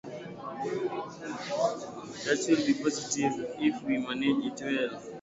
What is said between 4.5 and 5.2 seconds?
it well.